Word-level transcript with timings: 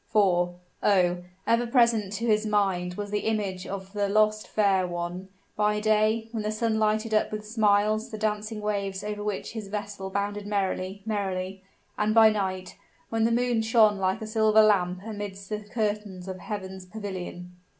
For, 0.07 0.55
oh! 0.81 1.17
ever 1.45 1.67
present 1.67 2.11
to 2.13 2.25
his 2.25 2.43
mind 2.43 2.95
was 2.95 3.11
the 3.11 3.19
image 3.27 3.67
of 3.67 3.93
the 3.93 4.09
lost 4.09 4.47
fair 4.47 4.87
one; 4.87 5.27
by 5.55 5.79
day, 5.79 6.27
when 6.31 6.41
the 6.41 6.51
sun 6.51 6.79
lighted 6.79 7.13
up 7.13 7.31
with 7.31 7.45
smiles 7.45 8.09
the 8.09 8.17
dancing 8.17 8.61
waves 8.61 9.03
over 9.03 9.23
which 9.23 9.51
his 9.51 9.67
vessel 9.67 10.09
bounded 10.09 10.47
merrily, 10.47 11.03
merrily; 11.05 11.61
and 11.99 12.15
by 12.15 12.31
night, 12.31 12.77
when 13.09 13.25
the 13.25 13.31
moon 13.31 13.61
shone 13.61 13.99
like 13.99 14.23
a 14.23 14.25
silver 14.25 14.63
lamp 14.63 15.01
amidst 15.05 15.49
the 15.49 15.59
curtains 15.65 16.27
of 16.27 16.39
heaven's 16.39 16.83
pavilion. 16.87 17.55